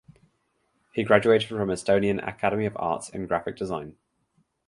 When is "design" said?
3.55-3.97